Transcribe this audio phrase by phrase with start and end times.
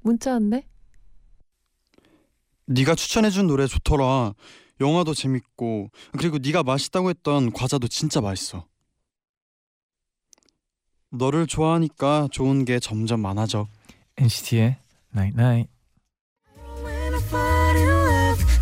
[0.00, 0.66] 문자 왔네.
[2.66, 4.34] 네가 추천해준 노래 좋더라.
[4.80, 8.66] 영화도 재밌고 그리고 네가 맛있다고 했던 과자도 진짜 맛있어.
[11.10, 13.66] 너를 좋아하니까 좋은 게 점점 많아져.
[14.18, 14.76] NCT의
[15.14, 15.78] Night Night.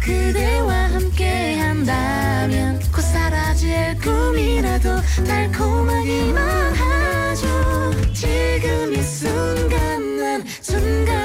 [0.07, 4.89] 그대와 함께 한다면 곧 사라질 꿈이라도
[5.27, 11.16] 달콤하기만 하죠 지금 이 순간 난 순간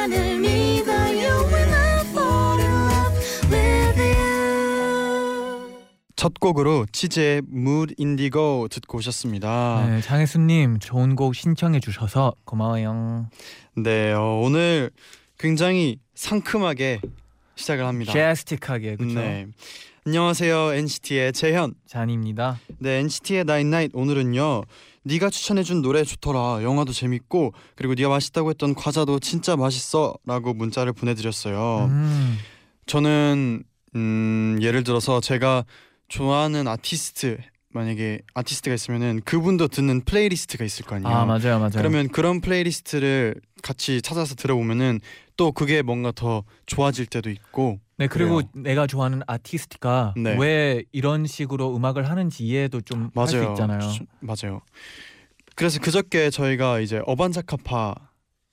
[6.32, 9.86] 첫 곡으로 치즈의 Mood Indigo 듣고 오셨습니다.
[9.86, 13.28] 네, 장혜수님 좋은 곡 신청해 주셔서 고마워요.
[13.76, 14.92] 네, 어, 오늘
[15.38, 17.02] 굉장히 상큼하게
[17.56, 18.14] 시작을 합니다.
[18.14, 19.16] 제스틱하게 그렇죠.
[19.16, 19.48] 네.
[20.06, 21.74] 안녕하세요 NCT의 재현.
[21.86, 22.60] 잔입니다.
[22.80, 24.62] 네 NCT의 Night 오늘은요.
[25.04, 26.64] 네가 추천해준 노래 좋더라.
[26.64, 31.88] 영화도 재밌고 그리고 네가 맛있다고 했던 과자도 진짜 맛있어라고 문자를 보내드렸어요.
[31.90, 32.38] 음,
[32.86, 33.64] 저는
[33.96, 35.66] 음, 예를 들어서 제가
[36.12, 37.38] 좋아하는 아티스트
[37.74, 41.16] 만약에 아티스트가 있으면은 그분도 듣는 playlist가 있을 거 아니에요.
[41.16, 41.72] 아 맞아요 맞아요.
[41.76, 45.00] 그러면 그런 playlist를 같이 찾아서 들어보면은
[45.38, 48.50] 또 그게 뭔가 더 좋아질 때도 있고 네 그리고 그래요.
[48.54, 50.36] 내가 좋아하는 아티스트가 네.
[50.38, 53.42] 왜 이런 식으로 음악을 하는지 이해도 좀 할 수.
[53.42, 53.80] 있잖아요.
[53.80, 54.62] 주- 맞아요.
[55.56, 57.96] 그래서 그저께 저희가 이제 어반자카파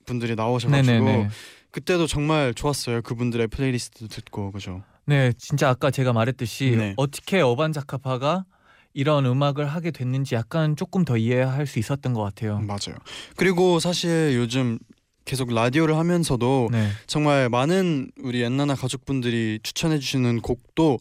[0.07, 1.29] 분들이 나오셔가지고 네네네.
[1.73, 3.03] 그때도 정말 좋았어요.
[3.03, 4.83] 그분들의 플레이리스트도 듣고 그죠.
[5.09, 6.93] 네 진짜 아까 제가 말했듯이 네.
[6.99, 8.45] 어떻게 어반자카파가
[8.93, 12.59] 이런 음악을 하게 됐는지 약간 조금 더 이해할 수 있었던 것 같아요.
[12.61, 12.97] 맞아요.
[13.37, 14.79] 그리고 사실 요즘
[15.25, 16.89] 계속 라디오를 하면서도 네.
[17.07, 20.99] 정말 많은 우리 엔나나 가족분들이 추천해 주시는 곡도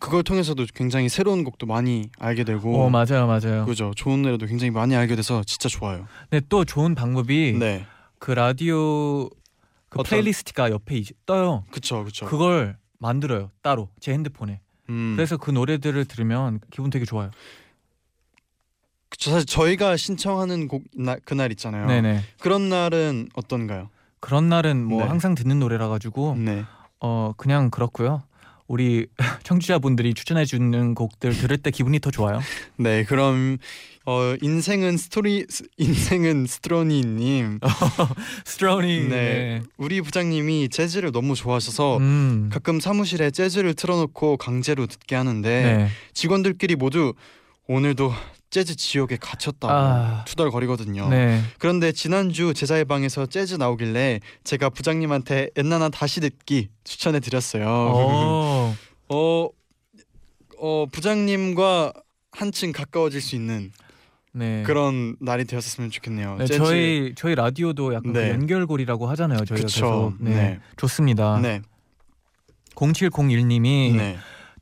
[0.00, 3.64] 그걸 통해서도 굉장히 새로운 곡도 많이 알게 되고 어 맞아요 맞아요.
[3.64, 3.92] 그죠.
[3.96, 6.06] 좋은 노래도 굉장히 많이 알게 돼서 진짜 좋아요.
[6.30, 7.86] 네또 좋은 방법이 네.
[8.18, 9.28] 그 라디오
[9.88, 11.64] 그 어떤- playlist가 옆에 떠요.
[11.70, 12.26] 그쵸 그쵸.
[12.26, 14.60] 그걸 만들어요 따로 제 핸드폰에.
[14.88, 15.14] 음.
[15.16, 17.30] 그래서 그 노래들을 들으면 기분 되게 좋아요.
[19.08, 21.86] 그쵸 사실 저희가 신청하는 곡 나, 그날 있잖아요.
[21.86, 22.20] 네네.
[22.38, 23.90] 그런 날은 어떤가요?
[24.20, 25.08] 그런 날은 뭐 네.
[25.08, 26.64] 항상 듣는 노래라 가지고 네.
[27.00, 28.22] 어 그냥 그렇고요.
[28.68, 29.08] 우리
[29.42, 32.38] 청취자분들이 추천해 주는 곡들 들을 때 기분이 더 좋아요.
[32.78, 33.58] 네, 그럼
[34.06, 37.60] 어 인생은 스토리 스- 인생은 스트로니님.
[38.46, 39.08] 스트로니.
[39.08, 39.62] 네.
[39.76, 42.48] 우리 부장님이 재즈를 너무 좋아하셔서 음.
[42.50, 45.88] 가끔 사무실에 재즈를 틀어놓고 강제로 듣게 하는데 네.
[46.14, 47.12] 직원들끼리 모두
[47.68, 48.12] 오늘도
[48.48, 50.24] 재즈 지옥에 갇혔다고 아.
[50.26, 51.08] 투덜거리거든요.
[51.08, 51.40] 네.
[51.58, 57.64] 그런데 지난주 제자의 방에서 재즈 나오길래 제가 부장님한테 엔나나 다시 듣기 추천해 드렸어요.
[57.68, 58.76] 어.
[59.10, 59.48] 어,
[60.58, 61.92] 어 부장님과
[62.32, 63.70] 한층 가까워질 수 있는
[64.32, 64.62] 네.
[64.64, 66.36] 그런 날이 되었으면 좋겠네요.
[66.38, 68.28] 네, 저희 저희 라디오도 약간 네.
[68.28, 69.44] 그 연결고리라고 하잖아요.
[69.44, 70.12] 저희가 그쵸.
[70.12, 70.14] 계속.
[70.20, 70.30] 네.
[70.34, 70.60] 네.
[70.76, 71.40] 좋습니다.
[71.40, 71.62] 네,
[72.76, 74.18] 0701님이 네,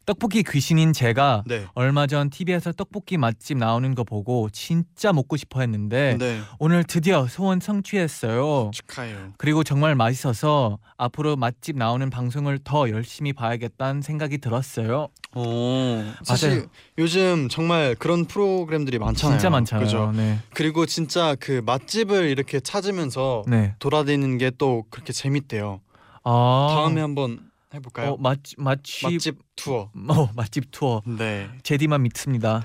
[0.08, 5.60] 떡볶이 귀신인 제가 네, 얼마 전 TV에서 떡볶이 맛집 나오는 거 보고 진짜 먹고 싶어
[5.60, 6.40] 했는데 네.
[6.58, 8.70] 오늘 드디어 소원 성취했어요.
[8.72, 9.34] 축하해요.
[9.36, 15.08] 그리고 정말 맛있어서 앞으로 맛집 나오는 방송을 더 열심히 봐야겠다는 생각이 들었어요.
[15.34, 16.62] 오, 사실 맞아요.
[16.96, 19.38] 요즘 정말 그런 프로그램들이 많잖아요.
[19.38, 19.84] 진짜 많잖아요.
[19.84, 20.12] 그죠?
[20.16, 20.38] 네.
[20.54, 23.74] 그리고 진짜 그 맛집을 이렇게 찾으면서 네.
[23.78, 25.82] 돌아다니는 게 또 그렇게 재밌대요.
[26.24, 26.68] 아.
[26.70, 28.10] 다음에 한번 해볼까요?
[28.12, 29.90] 어, 맛집 맛집 맛집 투어.
[30.08, 31.02] 어, 맛집 투어.
[31.06, 32.64] 네, 제디만 믿습니다.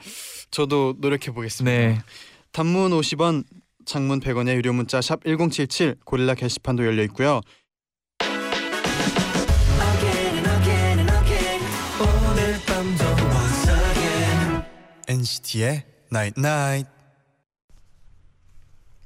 [0.52, 1.78] 저도 노력해 보겠습니다.
[1.78, 2.00] 네.
[2.52, 3.44] 단문 50원,
[3.86, 7.41] 장문 100원의 유료 문자 샵 #1077 고릴라 게시판도 열려 있고요.
[15.08, 16.92] NCT의 Night Night.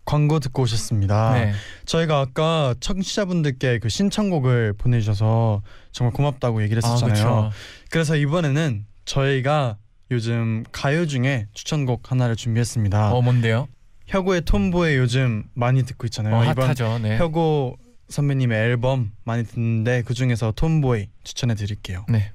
[0.07, 1.33] 광고 듣고 오셨습니다.
[1.33, 1.53] 네.
[1.85, 5.61] 저희가 아까 청취자분들께 그 신청곡을 보내주셔서
[5.91, 7.13] 정말 고맙다고 얘기를 아, 했었잖아요.
[7.13, 7.51] 그렇죠.
[7.91, 9.77] 그래서 이번에는 저희가
[10.09, 13.11] 요즘 가요 중에 추천곡 하나를 준비했습니다.
[13.13, 13.67] 어, 뭔데요?
[14.05, 16.37] 혁오의 톰보이 요즘 많이 듣고 있잖아요.
[16.37, 16.99] 어, 이번 핫하죠.
[16.99, 17.17] 네.
[17.17, 17.75] 혁오
[18.07, 22.05] 선배님의 앨범 많이 듣는데 그 중에서 톰보이 추천해 드릴게요.
[22.07, 22.31] 네.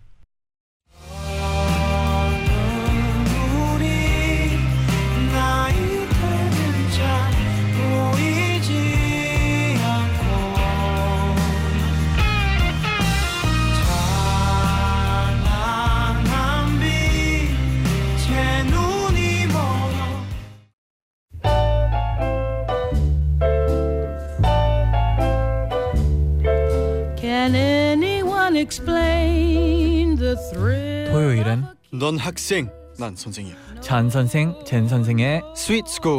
[28.62, 31.10] Explain the thrill.
[31.12, 33.54] 토요일엔 넌 학생, 난 선생이야.
[33.80, 36.12] 쟌 선생, 잰 선생의 스윗 스쿨.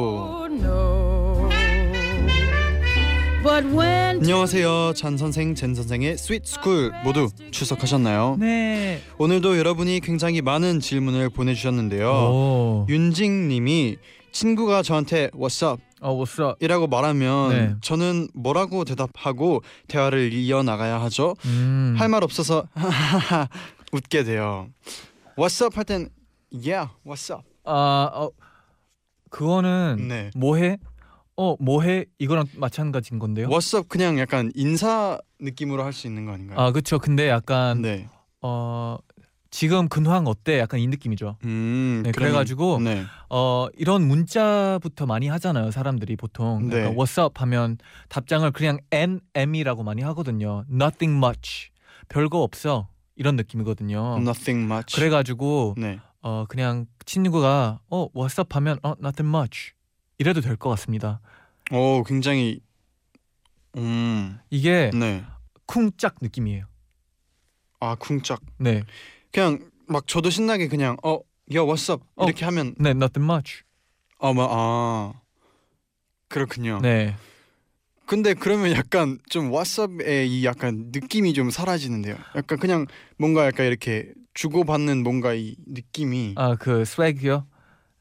[0.62, 1.50] No.
[3.44, 4.94] But when 안녕하세요.
[4.94, 8.38] 쟌 선생, 잰 선생의 스윗 스쿨 모두 출석하셨나요?
[8.40, 9.02] 네.
[9.18, 12.10] 오늘도 여러분이 굉장히 많은 질문을 보내주셨는데요.
[12.10, 12.86] 오.
[12.90, 13.98] 윤징 님이
[14.32, 15.82] 친구가 저한테 What's up?
[16.04, 16.64] 어, what's up?
[16.64, 17.76] 이라고 말하면 네.
[17.82, 21.34] 저는 뭐라고 대답하고 대화를 이어 나가야 하죠.
[21.46, 21.96] 음.
[21.98, 22.68] 할말 없어서
[23.94, 24.68] 웃게 돼요.
[25.38, 26.10] What's up 할 땐
[26.52, 27.44] Yeah, what's up?
[27.64, 28.30] 아, 어,
[29.30, 30.30] 그거는 네.
[30.36, 30.78] 뭐해?
[31.38, 32.06] 어, 뭐해?
[32.20, 33.48] 이거랑 마찬가지인 건데요.
[33.48, 36.60] What's up 그냥 약간 인사 느낌으로 할 수 있는 거 아닌가요?
[36.60, 37.00] 아, 그렇죠.
[37.00, 38.08] 근데 약간 네.
[38.42, 38.98] 어,
[39.54, 40.58] 지금 근황 어때?
[40.58, 41.38] 약간 이 느낌이죠.
[41.44, 43.06] 음, 네, 그러면- 그래가지고 네.
[43.30, 45.70] 어, 이런 문자부터 많이 하잖아요.
[45.70, 46.80] 사람들이 보통 네.
[46.80, 47.78] 약간 What's up 하면
[48.10, 50.66] 답장을 그냥 NM이라고 많이 하거든요.
[50.72, 51.70] Nothing much.
[52.10, 52.88] 별거 없어.
[53.16, 54.18] 이런 느낌이거든요.
[54.18, 54.96] Nothing much.
[54.96, 56.00] 그래가지고 네.
[56.24, 59.74] 어 그냥 친구가 어 What's up 하면 어 Nothing much
[60.18, 61.22] 이래도 될 것 같습니다.
[61.72, 62.60] 오, 굉장히
[63.78, 64.40] 음.
[64.50, 65.24] 이게 네.
[65.68, 66.66] 쿵짝 느낌이에요.
[67.80, 68.42] 아, 쿵짝.
[68.58, 68.84] 네,
[69.34, 71.16] 그냥 막 저도 신나게 그냥 어,
[71.54, 72.06] 야, what's up?
[72.16, 72.26] 어.
[72.26, 73.64] 이렇게 하면 네, Nothing much.
[74.20, 75.14] 어, 뭐 아.
[76.30, 76.80] 그렇군요.
[76.82, 77.16] 네,
[78.06, 82.16] 근데 그러면 약간 좀 왓썹의 이 약간 느낌이 좀 사라지는데요.
[82.36, 82.86] 약간 그냥
[83.18, 87.46] 뭔가 약간 이렇게 주고받는 뭔가 이 느낌이 아 그 스웩이요.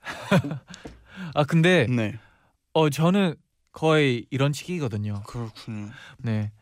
[1.35, 2.19] 아 근데 네
[2.75, 3.35] 어 저는
[3.73, 5.25] 거의 이런 식이거든요.
[5.27, 5.91] 그렇군요.
[6.19, 6.53] 네,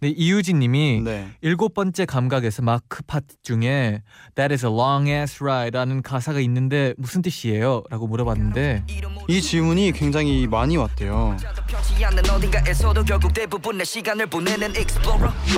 [0.00, 1.28] 네 이유진님이 네.
[1.40, 4.02] 일곱 번째 감각에서 마크 파트 중에
[4.34, 8.84] That is a long ass ride라는 가사가 있는데 무슨 뜻이에요?라고 물어봤는데
[9.28, 11.36] 이 질문이 굉장히 많이 왔대요.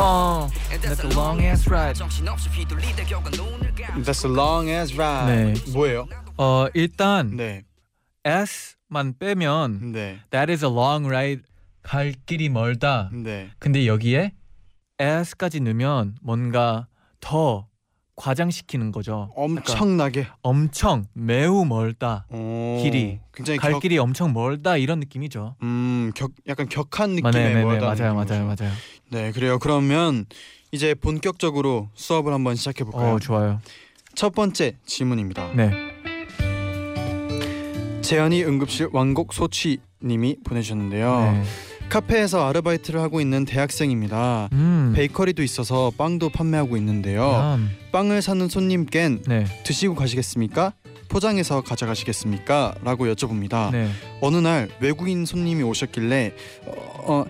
[0.00, 0.48] 어,
[0.80, 1.98] That's a long ass ride.
[4.04, 5.54] That's a long ass ride.
[5.54, 5.72] 네.
[5.72, 6.06] 뭐예요?
[6.36, 7.64] 어 일단 네.
[8.24, 10.20] S만 빼면 네.
[10.30, 11.42] That is a long ride
[11.88, 13.08] 갈 길이 멀다.
[13.14, 13.48] 네.
[13.58, 14.32] 근데 여기에
[14.98, 16.86] S까지 넣으면 뭔가
[17.18, 17.66] 더
[18.14, 19.32] 과장시키는 거죠.
[19.34, 22.26] 엄청나게 엄청 매우 멀다.
[22.28, 23.20] 오, 길이.
[23.32, 25.56] 굉장히 갈 격, 길이 엄청 멀다 이런 느낌이죠.
[25.62, 28.34] 음, 격 약간 격한 아, 느낌의 네네네 멀다는 맞아요 거죠.
[28.34, 28.72] 맞아요 맞아요.
[29.10, 29.58] 네, 그래요.
[29.58, 30.26] 그러면
[30.72, 33.14] 이제 본격적으로 수업을 한번 시작해 볼까요?
[33.14, 33.62] 어 좋아요.
[34.14, 35.54] 첫 번째 질문입니다.
[35.54, 35.70] 네.
[38.02, 41.32] 재현이 응급실 왕곡 소취 님이 보내주셨는데요.
[41.32, 41.67] 네.
[41.88, 44.50] 카페에서 아르바이트를 하고 있는 대학생입니다.
[44.52, 44.92] 음.
[44.94, 47.56] 베이커리도 있어서 빵도 판매하고 있는데요.
[47.58, 47.70] 음.
[47.92, 49.46] 빵을 사는 손님껜 네.
[49.64, 50.74] 드시고 가시겠습니까?
[51.08, 52.74] 포장해서 가져가시겠습니까?
[52.84, 53.70] 라고 여쭤봅니다.
[53.72, 53.88] 네.
[54.20, 56.34] 어느 날 외국인 손님이 오셨길래
[56.66, 56.72] 어,
[57.06, 57.24] 어,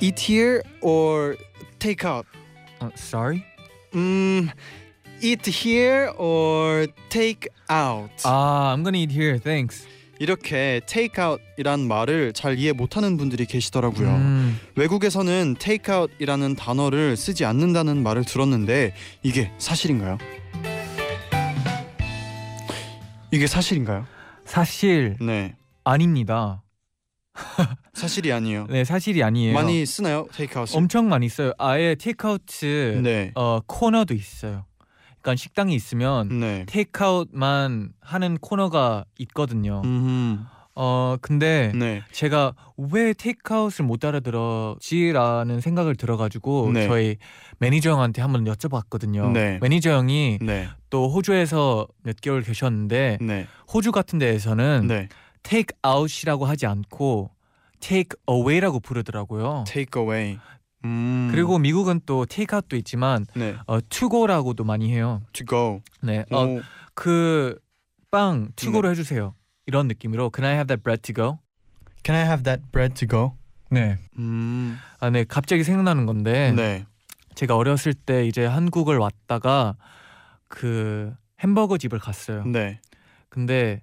[0.00, 1.36] eat here or
[1.78, 2.26] take out?
[2.80, 3.44] 어, sorry?
[3.94, 4.48] 음,
[5.22, 8.10] eat here or take out?
[8.24, 9.38] 아, I'm gonna eat here.
[9.38, 9.86] Thanks.
[10.20, 14.08] 이렇게 take out이란 말을 잘 이해 못하는 분들이 계시더라고요.
[14.08, 14.60] 음.
[14.76, 20.18] 외국에서는 take out이라는 단어를 쓰지 않는다는 말을 들었는데 이게 사실인가요?
[23.32, 24.06] 이게 사실인가요?
[24.44, 26.62] 사실 네, 아닙니다.
[27.94, 28.66] 사실이 아니에요.
[28.68, 29.54] 네, 사실이 아니에요.
[29.54, 30.26] 많이 쓰나요?
[30.60, 30.76] out을?
[30.76, 31.52] 엄청 많이 써요.
[31.56, 32.42] 아예 테이크아웃
[33.02, 34.66] 네, 어 코너도 있어요.
[35.20, 36.64] 그러니까 식당이 있으면 네.
[36.66, 39.82] 테이크아웃만 하는 코너가 있거든요.
[39.84, 46.86] 음, 어 근데 네, 제가 왜 테이크아웃을 못 알아들었지라는 생각을 들어가지고 네.
[46.86, 47.16] 저희
[47.58, 49.32] 매니저 형한테 한번 여쭤봤거든요.
[49.32, 49.58] 네.
[49.60, 55.08] 매니저 형이 네, 또 호주에서 몇 개월 계셨는데 네, 호주 같은 데에서는 네.
[55.86, 57.30] out이라고 하지 않고
[58.28, 59.64] away라고 부르더라고요.
[59.96, 60.38] away.
[60.84, 65.22] 음, 그리고 미국은 또 take out도 있지만 네, 어, to go라고도 많이 해요.
[65.32, 65.82] to go.
[66.02, 66.60] 네, 오, 어,
[66.94, 68.92] 그빵 to go로 네.
[68.92, 69.34] 해주세요.
[69.66, 71.38] 이런 느낌으로 Can I have that bread to go?
[72.04, 73.36] Can I have that bread to go?
[73.70, 73.98] 네.
[74.18, 76.86] 음, 아, 네, 갑자기 생각나는 건데 네,
[77.34, 79.76] 제가 어렸을 때 이제 한국을 왔다가
[80.48, 82.44] 그 햄버거 집을 갔어요.
[82.44, 82.80] 네,
[83.28, 83.82] 근데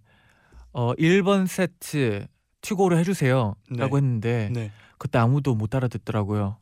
[0.74, 2.28] 어 1번 세트
[2.62, 3.86] 투고를 해주세요라고 네.
[3.86, 4.72] 했는데 네.
[4.98, 6.58] 그때 아무도 못 알아듣더라고요.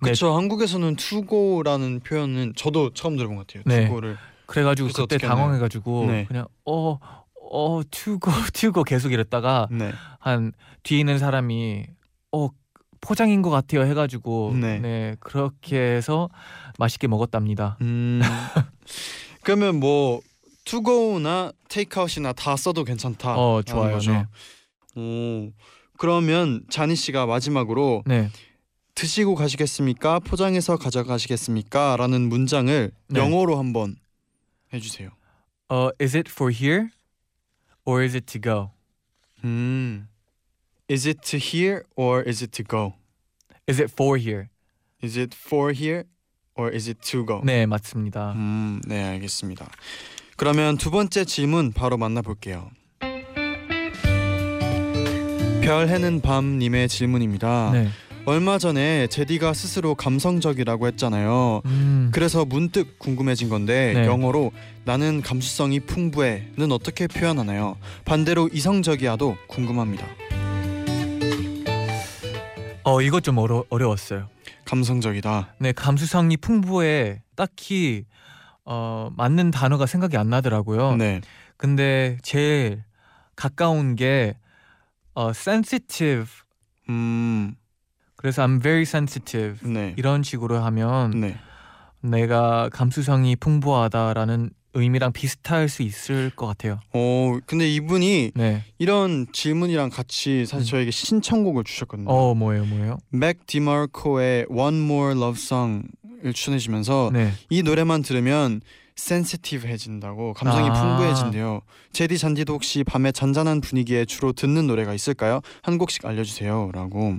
[0.00, 0.06] 네.
[0.06, 0.34] 그렇죠.
[0.36, 3.62] 한국에서는 go라는 표현은 저도 처음 들어본 것 같아요.
[3.66, 3.88] 네.
[3.88, 4.16] go를.
[4.46, 5.18] 그래가지고 그때?
[5.18, 6.24] 당황해가지고 네.
[6.26, 9.92] 그냥 어어 투고 투고 계속 이랬다가 네.
[10.18, 10.52] 한
[10.82, 11.86] 뒤에 있는 사람이
[12.32, 12.48] 어
[13.00, 14.78] 포장인 것 같아요 해가지고 네.
[14.78, 16.28] 네, 그렇게 해서
[16.78, 17.76] 맛있게 먹었답니다.
[17.80, 18.20] 음.
[19.42, 20.20] 그러면 뭐
[21.68, 23.36] take out이나 다 써도 괜찮다.
[23.36, 23.98] 어 좋아요.
[23.98, 24.26] 네.
[24.96, 25.52] 오.
[25.96, 28.30] 그러면 자니 씨가 마지막으로 네.
[29.00, 30.18] 드시고 가시겠습니까?
[30.18, 31.96] 포장해서 가져가시겠습니까?
[31.96, 33.18] 라는 문장을 네.
[33.18, 33.96] 영어로 한번
[34.74, 35.08] 해주세요.
[35.70, 36.88] 어, is it for here
[37.86, 38.70] or is it to go?
[39.42, 40.06] 음,
[40.90, 42.92] is it to here or is it to go?
[43.66, 44.48] Is it for here?
[45.02, 46.04] Is it for here
[46.54, 47.40] or is it to go?
[47.42, 48.32] 네, 맞습니다.
[48.32, 49.66] 음, 네 알겠습니다.
[50.36, 52.70] 그러면 두 번째 질문 바로 만나볼게요.
[55.62, 57.70] 별 해는 밤님의 질문입니다.
[57.72, 57.88] 네.
[58.26, 61.62] 얼마 전에 제디가 스스로 감성적이라고 했잖아요.
[61.64, 62.10] 음.
[62.12, 64.06] 그래서 문득 궁금해진 건데 네.
[64.06, 64.52] 영어로
[64.84, 67.76] 나는 감수성이 풍부해는 어떻게 표현하나요?
[68.04, 70.06] 반대로 이성적이야도 궁금합니다.
[72.84, 74.28] 어, 이것 좀 어려, 어려웠어요.
[74.64, 75.54] 감성적이다.
[75.58, 77.22] 네, 감수성이 풍부해.
[77.36, 78.04] 딱히
[78.64, 80.96] 어, 맞는 단어가 생각이 안 나더라고요.
[80.96, 81.20] 네.
[81.56, 82.82] 근데 제일
[83.34, 84.34] 가까운 게
[85.14, 86.28] 어, sensitive.
[86.88, 87.54] 음.
[88.20, 89.66] 그래서 I'm very sensitive.
[89.66, 89.94] 네.
[89.96, 91.38] 이런 식으로 하면 네.
[92.02, 96.80] 내가 감수성이 풍부하다라는 의미랑 비슷할 수 있을 것 같아요.
[96.92, 98.62] 어, 근데 이분이 네.
[98.78, 100.70] 이런 질문이랑 같이 사실 음.
[100.70, 102.10] 저에게 신청곡을 주셨거든요.
[102.10, 102.98] 어, 뭐예요, 뭐예요?
[103.08, 107.32] 맥 디마르코의 One More Love Song을 추천해 주면서 네.
[107.48, 108.60] 이 노래만 들으면
[108.96, 110.72] 센시티브해진다고 감성이 아.
[110.74, 111.62] 풍부해진대요.
[111.94, 115.40] 제디 잔디도 혹시 밤에 잔잔한 분위기에 주로 듣는 노래가 있을까요?
[115.62, 117.16] 한 곡씩 알려주세요라고.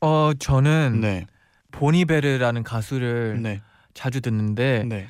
[0.00, 1.26] 어, 저는 네,
[1.70, 3.60] 보니베르라는 가수를 네,
[3.94, 5.08] 자주 듣는데 네.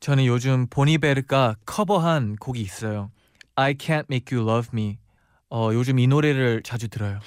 [0.00, 3.10] 저는 요즘 보니베르가 커버한 곡이 있어요.
[3.56, 4.98] I Can't Make You Love Me.
[5.50, 7.20] 어, 요즘 이 노래를 자주 들어요.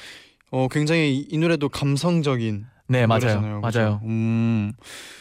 [0.52, 3.20] 어 굉장히 이, 이 노래도 감성적인 네, 맞아요.
[3.22, 3.62] 노래잖아요.
[3.62, 3.80] 그죠?
[3.80, 4.02] 맞아요.
[4.04, 4.74] 음,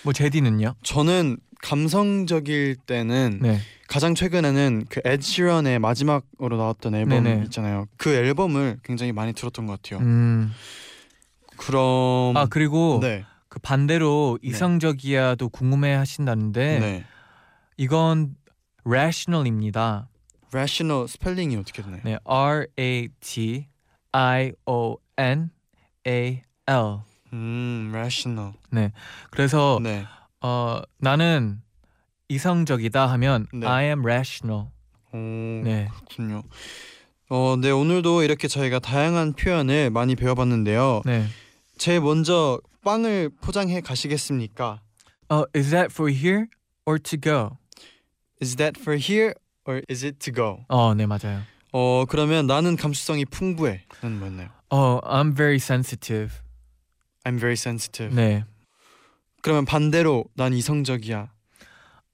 [0.02, 0.74] 뭐 제디는요?
[0.82, 3.58] 저는 감성적일 때는 네.
[3.86, 7.44] 가장 최근에는 그 에드 시런의 마지막으로 나왔던 앨범 네네.
[7.44, 7.86] 있잖아요.
[7.96, 10.00] 그 앨범을 굉장히 많이 들었던 것 같아요.
[10.04, 10.52] 음.
[11.60, 17.04] 그럼 아, 그리고 네, 그 반대로 이성적이야도 궁금해 하신다는데 네.
[17.76, 18.34] 이건
[18.84, 20.08] rational입니다.
[20.52, 22.00] rational 스펠링이 어떻게 되나요?
[22.04, 23.66] 네, R A T
[24.12, 25.50] I O N
[26.06, 26.98] A L.
[27.32, 28.52] 음, rational.
[29.30, 30.04] 그래서 네.
[30.40, 31.60] 어, 나는
[32.28, 33.66] 이성적이다 하면 네.
[33.66, 34.66] I am rational.
[35.12, 35.88] 오, 네.
[36.06, 36.42] 그렇군요.
[37.28, 41.02] 어, 네 오늘도 이렇게 저희가 다양한 표현을 많이 배워봤는데요.
[41.04, 41.26] 네.
[41.80, 44.82] 제일 먼저 빵을 포장해 가시겠습니까?
[45.30, 46.44] 어, is that for here
[46.84, 47.56] or to go?
[48.42, 49.32] Is that for here
[49.66, 50.62] or is it to go?
[50.68, 51.40] 어, 네, 맞아요.
[51.72, 54.50] 어, 그러면 나는 감수성이 풍부해 는 뭐였나요?
[54.68, 56.34] 어, I'm very sensitive.
[57.24, 58.14] I'm very sensitive.
[58.14, 58.44] 네.
[59.40, 61.30] 그러면 반대로 난 이성적이야.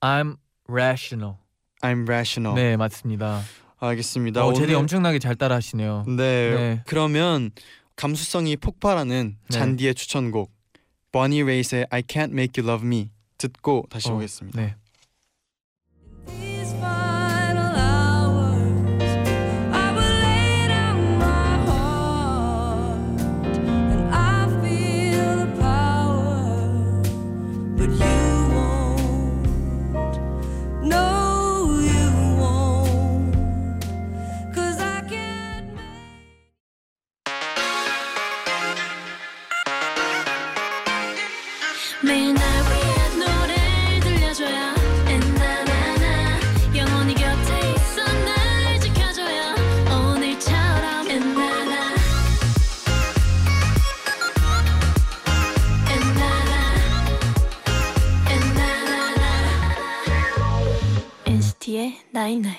[0.01, 0.37] I'm
[0.69, 1.39] rational.
[1.83, 2.55] I'm rational.
[2.55, 3.43] 네, 맞습니다.
[3.81, 4.47] 알겠습니다.
[4.47, 6.05] 어, 제디 오늘- 엄청나게 잘 따라하시네요.
[6.07, 6.15] 네.
[6.55, 6.83] 네.
[6.87, 7.51] 그러면
[7.97, 9.59] 감수성이 폭발하는 네.
[9.59, 10.53] 잔디의 추천곡
[11.13, 14.61] 버니 레이스의 I Can't Make You Love Me 듣고 다시 어, 오겠습니다.
[14.61, 14.77] 네.
[62.27, 62.57] night night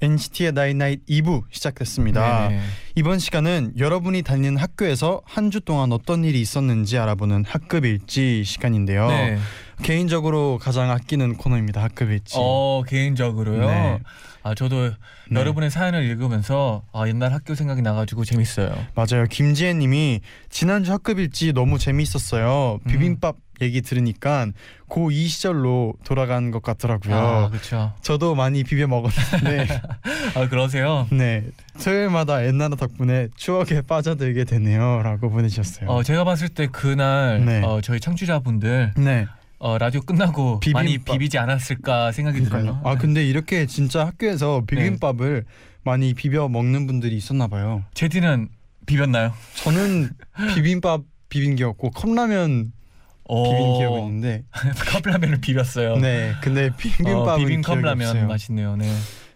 [0.00, 2.48] NCT의 night night 2부 시작됐습니다.
[2.48, 2.60] 네.
[2.96, 9.06] 이번 시간은 여러분이 다니는 학교에서 한 주 동안 어떤 일이 있었는지 알아보는 학급 일지 시간인데요.
[9.08, 9.38] 네.
[9.82, 11.82] 개인적으로 가장 아끼는 코너입니다.
[11.82, 12.36] 학급 일지.
[12.38, 13.66] 어, 개인적으로요.
[13.66, 13.98] 네.
[14.42, 14.88] 아, 저도
[15.30, 15.38] 네.
[15.38, 18.74] 여러분의 사연을 읽으면서 아, 옛날 학교 생각이 나가지고 재밌어요.
[18.94, 19.26] 맞아요.
[19.30, 22.80] 김지혜님이 지난주 학급 일지 너무 재미있었어요.
[22.84, 22.90] 음.
[22.90, 24.46] 비빔밥 얘기 들으니까
[24.88, 27.14] 고2 시절로 돌아간 것 같더라고요.
[27.14, 27.92] 아, 그렇죠.
[28.02, 29.66] 저도 많이 비벼 먹었는데
[30.34, 31.06] 아, 그러세요?
[31.12, 31.44] 네
[31.82, 35.88] 토요일마다 옛날 덕분에 추억에 빠져들게 되네요라고 보내주셨어요.
[35.90, 37.62] 어, 제가 봤을 때 그날 네.
[37.62, 39.26] 어, 저희 청취자분들 네.
[39.58, 41.12] 어, 라디오 끝나고 많이 비빔밥.
[41.14, 42.62] 비비지 않았을까 생각이 그러니까요.
[42.62, 42.80] 들어요.
[42.84, 45.44] 아 근데 이렇게 진짜 학교에서 비빔밥을
[45.84, 47.84] 많이 비벼 먹는 분들이 있었나 봐요.
[47.94, 48.48] 제디는
[48.86, 49.32] 비볐나요?
[49.56, 50.10] 저는
[50.54, 52.81] 비빔밥 비빈 게 없고 컵라면 어,
[53.28, 54.44] 비빈 기억은 있는데
[54.92, 55.96] 컵라면을 비볐어요.
[55.96, 58.26] 네 근데 비빔밥은 어, 비빔 기억이 컵라면 없어요.
[58.26, 58.76] 맛있네요.
[58.76, 58.92] 네.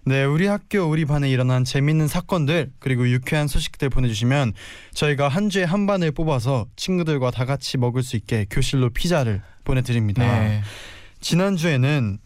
[0.09, 4.53] 네, 우리 학교 우리 반에 일어난 재밌는 사건들 그리고 유쾌한 소식들 보내주시면
[4.95, 10.23] 저희가 한 주에 한 반을 뽑아서 친구들과 다 같이 먹을 수 있게 교실로 피자를 보내드립니다.
[10.23, 10.63] 네.
[11.21, 12.19] 지난 주에는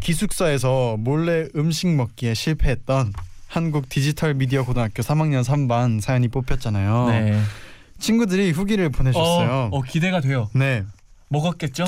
[0.00, 3.12] 기숙사에서 몰래 음식 먹기에 실패했던
[3.46, 7.06] 한국 디지털 미디어 고등학교 3학년 3반 사연이 뽑혔잖아요.
[7.08, 7.40] 네.
[8.00, 9.70] 친구들이 후기를 보내주셨어요.
[9.72, 10.50] 어, 어, 기대가 돼요.
[10.54, 10.84] 네,
[11.28, 11.84] 먹었겠죠?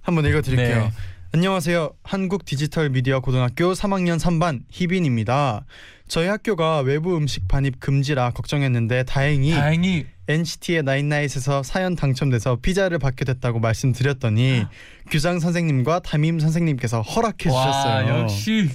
[0.00, 0.84] 한번 읽어드릴게요.
[0.84, 0.90] 네.
[1.34, 1.92] 안녕하세요.
[2.02, 5.64] 한국 디지털 미디어 고등학교 3학년 3반 희빈입니다.
[6.06, 13.24] 저희 학교가 외부 음식 반입 금지라 걱정했는데 다행히 다행히 NCT의 나인나잇에서 사연 당첨돼서 피자를 받게
[13.24, 14.66] 됐다고 말씀드렸더니
[15.10, 18.20] 규장 선생님과 담임 선생님께서 허락해 와, 주셨어요.
[18.20, 18.68] 역시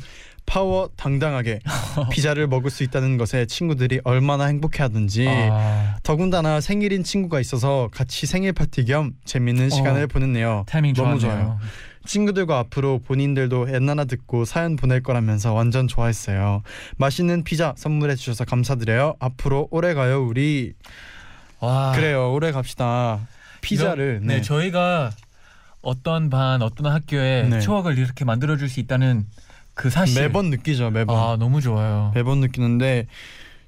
[0.51, 1.60] 파워 당당하게
[2.10, 8.54] 피자를 먹을 수 있다는 것에 친구들이 얼마나 행복해하든지 아, 더군다나 생일인 친구가 있어서 같이 생일
[8.54, 10.63] 파티 겸 재밌는 시간을 어, 보냈네요.
[10.68, 11.46] 타이밍 너무 좋았네요.
[11.46, 11.60] 좋아요.
[12.06, 16.63] 친구들과 앞으로 본인들도 엔나나 듣고 사연 보낼 거라면서 완전 좋아했어요.
[16.96, 19.16] 맛있는 피자 선물해 주셔서 감사드려요.
[19.20, 20.72] 앞으로 오래 가요 우리.
[21.60, 23.20] 와, 그래요 오래 갑시다.
[23.60, 24.42] 피자를 이런- 네.
[24.42, 25.12] 저희가
[25.82, 27.60] 어떤 반 어떤 학교에 네.
[27.60, 29.25] 추억을 이렇게 만들어 줄 수 있다는
[29.77, 32.12] 그 사실 매번 느끼죠 매번 아 너무 좋아요.
[32.15, 33.05] 매번 느끼는데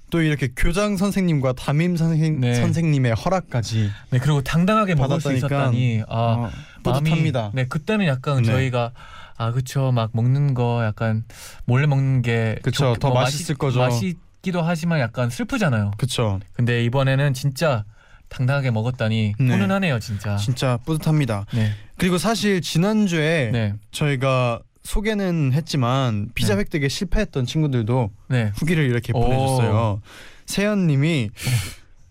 [0.10, 2.56] 또 이렇게 교장 선생님과 담임 선생 네.
[2.56, 6.50] 선생님의 허락까지 네 그리고 당당하게 먹을 수 있었다니 아 어,
[6.84, 7.52] 뿌듯합니다.
[7.52, 8.52] 마음이- 네 그때는 약간 네.
[8.52, 8.92] 저희가
[9.38, 11.24] 아 그쵸 막 먹는 거 약간
[11.66, 13.80] 몰래 먹는 게 그쵸, 좋- 더 뭐 맛있을 맛있- 거죠.
[13.80, 15.92] 맛있기도 하지만 약간 슬프잖아요.
[15.98, 17.86] 그쵸 근데 이번에는 진짜
[18.30, 19.46] 당당하게 먹었다니 네.
[19.48, 20.36] 훈훈하네요 진짜.
[20.38, 21.46] 진짜 뿌듯합니다.
[21.54, 26.62] 네, 그리고 사실 지난 주에 네, 저희가 소개는 했지만 피자 네.
[26.62, 28.52] 획득에 실패했던 친구들도 네.
[28.56, 29.20] 후기를 이렇게 오.
[29.22, 30.02] 보내줬어요.
[30.46, 31.30] 세연님이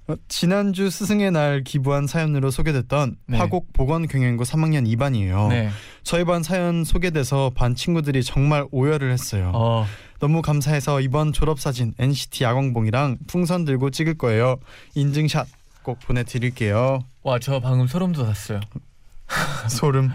[0.09, 3.37] 어, 지난주 스승의 날 기부한 사연으로 소개됐던 네.
[3.39, 5.49] 화곡 보건경영고 3학년 2반이에요.
[5.49, 5.71] 네.
[6.03, 9.53] 저희 반 사연 소개돼서 반 친구들이 정말 오열을 했어요.
[9.55, 9.87] 어,
[10.21, 14.57] 너무 감사해서 이번 졸업 사진 NCT 야광봉이랑 풍선 들고 찍을 거예요.
[14.95, 15.47] 인증샷
[15.83, 17.01] 꼭 보내드릴게요.
[17.23, 18.61] 와 저 방금 소름 돋았어요.
[19.69, 20.11] 소름.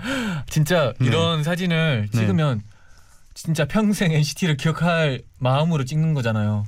[0.49, 1.07] 진짜 네.
[1.07, 2.19] 이런 사진을 네.
[2.19, 2.61] 찍으면
[3.33, 6.65] 진짜 평생 NCT를 기억할 마음으로 찍는 거잖아요.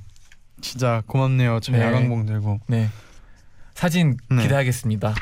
[0.62, 1.60] 진짜 고맙네요.
[1.60, 1.84] 저희 네.
[1.84, 2.60] 야광봉 들고.
[2.67, 2.89] 네.
[3.73, 4.43] 사진 네.
[4.43, 5.13] 기대하겠습니다.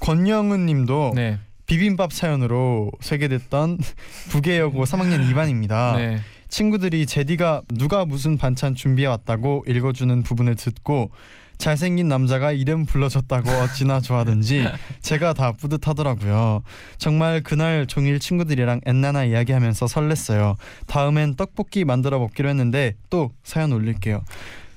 [0.00, 1.38] 권영은님도 네.
[1.66, 3.78] 비빔밥 사연으로 소개됐던
[4.30, 5.96] 부계여고 3학년 2반입니다.
[5.96, 6.20] 네.
[6.48, 11.10] 친구들이 제디가 누가 무슨 반찬 준비해 왔다고 읽어주는 부분을 듣고
[11.58, 14.66] 잘생긴 남자가 이름 불러줬다고 어찌나 좋아하든지
[15.00, 16.62] 제가 다 뿌듯하더라고요.
[16.98, 20.56] 정말 그날 종일 친구들이랑 엔나나 이야기하면서 설렜어요.
[20.86, 24.22] 다음엔 떡볶이 만들어 먹기로 했는데 또 사연 올릴게요.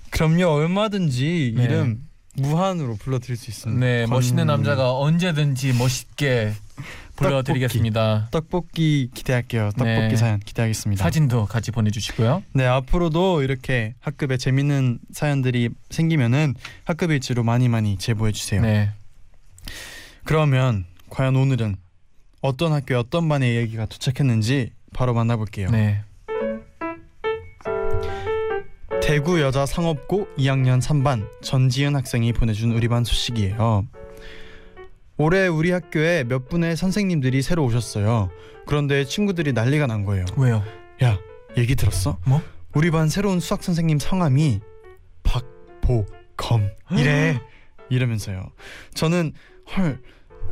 [0.09, 1.63] 그럼요 얼마든지 네.
[1.63, 1.99] 이름
[2.37, 3.85] 무한으로 불러드릴 수 있습니다.
[3.85, 6.53] 네, 권- 멋있는 남자가 언제든지 멋있게
[7.19, 8.29] 불러드리겠습니다.
[8.31, 9.71] 떡볶이 기대할게요.
[9.77, 10.15] 떡볶이 네.
[10.15, 11.03] 사연 기대하겠습니다.
[11.03, 12.43] 사진도 같이 보내주시고요.
[12.53, 16.55] 네 앞으로도 이렇게 학급에 재밌는 사연들이 생기면은
[16.85, 18.61] 학급 일지로 많이 많이 제보해 주세요.
[18.61, 18.91] 네.
[20.23, 21.75] 그러면 과연 오늘은
[22.41, 25.69] 어떤 학교에 어떤 반의 얘기가 도착했는지 바로 만나볼게요.
[25.69, 26.01] 네.
[29.01, 33.87] 대구 여자 상업고 2학년 3반 전지은 학생이 보내준 우리 반 소식이에요.
[35.19, 38.29] 올해 우리 학교에 몇 분의 선생님들이 새로 오셨어요.
[38.65, 40.23] 그런데 친구들이 난리가 난 거예요.
[40.37, 40.63] 왜요?
[41.03, 41.19] 야
[41.57, 42.17] 얘기 들었어?
[42.25, 42.41] 뭐?
[42.73, 44.61] 우리 반 새로운 수학 선생님 성함이
[45.23, 47.41] 박보검이래
[47.89, 48.49] 이러면서요.
[48.93, 49.33] 저는
[49.75, 49.99] 헐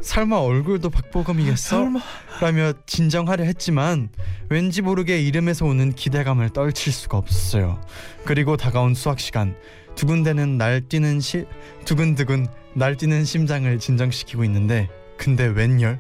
[0.01, 1.77] 설마 얼굴도 박보검이겠어?
[1.77, 2.01] 설마.
[2.41, 4.09] 라며 진정하려 했지만
[4.49, 7.79] 왠지 모르게 이름에서 오는 기대감을 떨칠 수가 없었어요.
[8.25, 9.55] 그리고 다가온 수학 시간
[9.97, 11.45] 두근대는 날뛰는 시
[11.83, 15.99] 두근두근 날뛰는 심장을 진정시키고 있는데 근데 웬열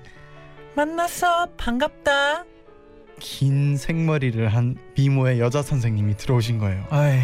[0.75, 1.47] 만났어.
[1.57, 2.45] 반갑다.
[3.19, 6.85] 긴 생머리를 한 미모의 여자 선생님이 들어오신 거예요.
[6.91, 7.19] 아이.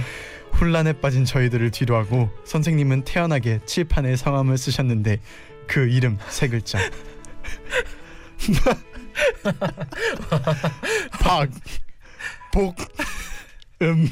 [0.59, 5.19] 혼란에 빠진 저희들을 뒤로하고 선생님은 태연하게 칠판에 성함을 쓰셨는데
[5.67, 6.79] 그 이름 세 글자.
[11.21, 11.49] 박,
[12.51, 12.75] 복,
[13.83, 14.09] 음.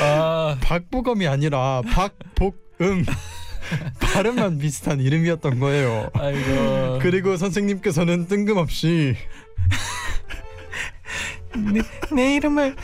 [0.00, 0.56] 아.
[0.60, 3.04] 박보검이 아니라 박복음.
[4.00, 6.10] 발음만 비슷한 이름이었던 거예요.
[6.14, 6.98] 아이고.
[7.00, 9.16] 그리고 선생님께서는 뜬금없이
[11.56, 11.82] 내,
[12.14, 12.76] 내 이름을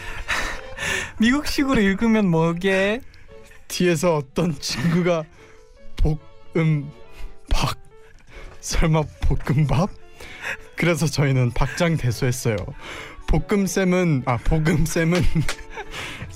[1.18, 3.00] 미국식으로 읽으면 뭐게?
[3.68, 5.24] 뒤에서 어떤 친구가
[5.96, 6.90] 볶음
[7.50, 7.78] 박
[8.60, 9.90] 설마 볶음밥?
[10.76, 12.56] 그래서 저희는 박장대소했어요.
[13.26, 15.22] 볶음쌤은 아 볶음쌤은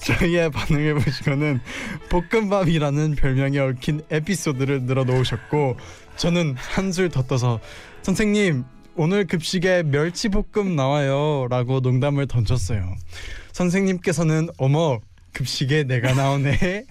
[0.04, 1.60] 저희의 반응을 보시고는
[2.10, 5.76] 볶음밥이라는 별명에 얽힌 에피소드를 늘어 놓으셨고
[6.16, 7.60] 저는 한술 더 떠서
[8.02, 12.94] 선생님 오늘 급식에 멸치볶음 나와요 라고 농담을 던졌어요.
[13.52, 15.00] 선생님께서는 어머
[15.32, 16.84] 급식에 내가 나오네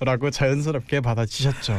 [0.00, 1.74] 라고 자연스럽게 받아치셨죠.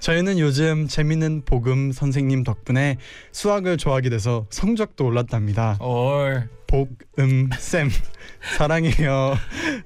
[0.00, 2.98] 저희는 요즘 재밌는 복음 선생님 덕분에
[3.32, 5.76] 수학을 좋아하게 돼서 성적도 올랐답니다.
[5.80, 6.48] 올.
[6.66, 7.90] 복음 쌤
[8.56, 9.34] 사랑해요.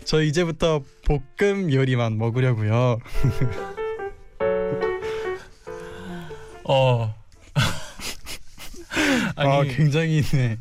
[0.05, 0.83] 저 이제부터
[1.39, 2.99] 볶음 요리만 먹으려고요.
[6.65, 7.15] 어.
[9.37, 10.59] 아니 아 굉장히 네.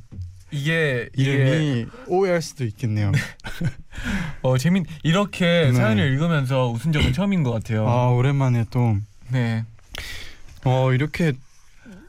[0.51, 3.11] 이게 이름이 오해할 수도 있겠네요.
[4.41, 5.73] 어 재민 이렇게 네.
[5.73, 7.87] 사연을 읽으면서 웃은 적은 처음인 것 같아요.
[7.87, 8.97] 아 오랜만에 또
[9.29, 9.63] 네.
[10.65, 11.33] 어 이렇게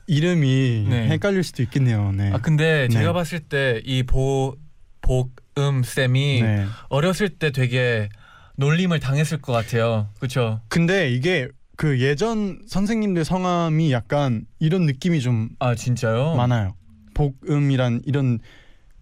[0.07, 1.09] 이름이 네.
[1.09, 2.13] 헷갈릴 수도 있겠네요.
[2.13, 2.31] 네.
[2.33, 2.95] 아 근데 네.
[2.99, 4.57] 제가 봤을 때 이 보
[5.01, 6.67] 복음 쌤이 네.
[6.89, 8.09] 어렸을 때 되게
[8.57, 10.09] 놀림을 당했을 것 같아요.
[10.19, 10.61] 그렇죠?
[10.69, 16.35] 근데 이게 그 예전 선생님들 성함이 약간 이런 느낌이 좀 아 진짜요?
[16.37, 16.75] 많아요.
[17.15, 18.39] 복음이란 이런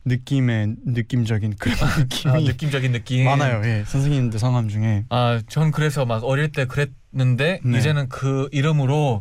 [0.05, 3.61] 느낌의 느낌적인 그런 느낌이 아, 느낌적인 느낌 많아요.
[3.65, 7.79] 예, 선생님들 성함 중에 아, 전 그래서 막 어릴 때 그랬는데 네.
[7.79, 9.21] 이제는 그 이름으로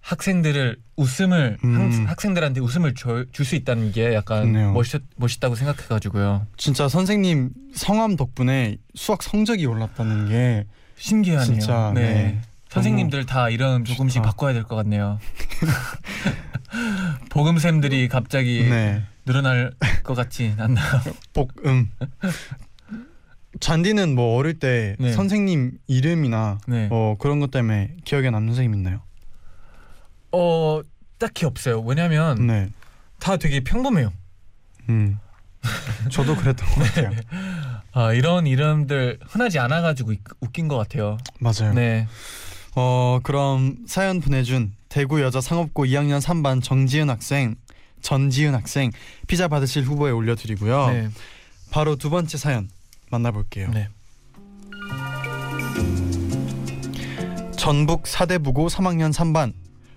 [0.00, 1.74] 학생들을 웃음을 음.
[2.06, 4.72] 학- 학생들한테 웃음을 줄 수 있다는 게 약간 좋네요.
[4.72, 6.46] 멋있 멋있다고 생각해가지고요.
[6.56, 10.64] 진짜 선생님 성함 덕분에 수학 성적이 올랐다는 게
[10.96, 11.44] 신기하네요.
[11.44, 12.00] 진짜, 네.
[12.02, 12.40] 네.
[12.70, 14.22] 선생님들 다 이름 조금씩.
[14.22, 15.18] 바꿔야 될 것 같네요.
[17.30, 19.02] 복음쌤들이 갑자기 네.
[19.24, 20.86] 늘어날 것 같지 않나요?
[21.32, 21.90] 복음.
[23.60, 25.12] 잔디는 뭐 어릴 때 네.
[25.12, 26.88] 선생님 이름이나 네.
[26.88, 29.00] 뭐 그런 것 때문에 기억에 남는 선생님 있나요?
[30.32, 30.80] 어
[31.18, 31.80] 딱히 없어요.
[31.80, 32.68] 왜냐면 네.
[33.18, 34.12] 다 되게 평범해요.
[34.90, 35.18] 음.
[36.10, 37.10] 저도 그랬던 것 같아요.
[37.92, 41.18] 아, 이런 이름들 흔하지 않아가지고 이- 웃긴 것 같아요.
[41.40, 41.72] 맞아요.
[41.74, 42.06] 네.
[42.76, 47.56] 어 그럼 사연 보내준 대구 여자 상업고 2학년 3반 정지은 학생,
[48.00, 48.90] 전지은 학생
[49.26, 50.90] 피자 받으실 후보에 올려드리고요.
[50.90, 51.08] 네.
[51.70, 52.68] 바로 두 번째 사연
[53.10, 53.70] 만나볼게요.
[53.70, 53.88] 네.
[57.56, 59.52] 전북 사대부고 3학년 3반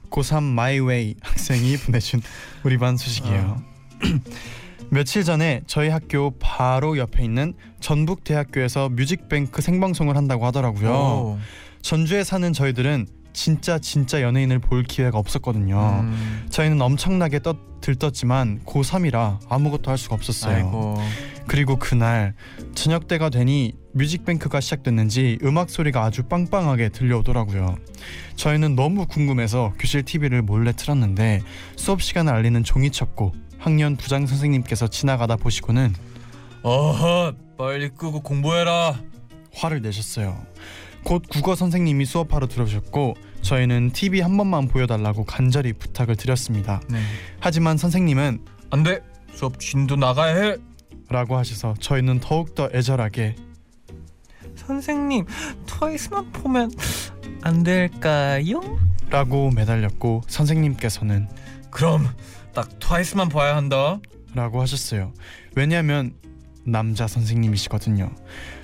[0.09, 2.21] 고3 마이웨이 학생이 보내준
[2.63, 3.63] 우리 반 소식이에요.
[4.89, 10.91] 며칠 전에 저희 학교 바로 옆에 있는 전북대학교에서 뮤직뱅크 생방송을 한다고 하더라고요.
[10.91, 11.39] 오.
[11.81, 16.01] 전주에 사는 저희들은 진짜 진짜 연예인을 볼 기회가 없었거든요.
[16.03, 16.45] 음.
[16.49, 20.55] 저희는 엄청나게 떠, 들떴지만 고3이라 아무것도 할 수가 없었어요.
[20.55, 20.97] 아이고.
[21.47, 22.33] 그리고 그날
[22.75, 27.75] 저녁 때가 되니 뮤직뱅크가 시작됐는지 음악 소리가 아주 빵빵하게 들려오더라고요.
[28.35, 31.41] 저희는 너무 궁금해서 교실 TV를 몰래 틀었는데
[31.75, 35.93] 수업 시간을 알리는 종이 쳤고 학년 부장 선생님께서 지나가다 보시고는
[36.63, 38.99] 어허 빨리 끄고 공부해라.
[39.53, 40.45] 화를 내셨어요.
[41.03, 46.81] 곧 국어 선생님이 수업하러 들어오셨고 저희는 TV 한 번만 보여달라고 간절히 부탁을 드렸습니다.
[46.89, 46.99] 네.
[47.39, 49.01] 하지만 선생님은 안 돼
[49.33, 50.55] 수업 진도 나가야 해.
[51.09, 53.35] 라고 하셔서 저희는 더욱더 애절하게
[54.55, 55.25] 선생님
[55.65, 56.71] 트와이스만 보면
[57.41, 58.61] 안 될까요?
[59.09, 61.27] 라고 매달렸고 선생님께서는
[61.69, 62.07] 그럼
[62.53, 63.99] 딱 트와이스만 봐야 한다.
[64.33, 65.13] 라고 하셨어요.
[65.55, 66.13] 왜냐하면
[66.63, 68.11] 남자 선생님이시거든요.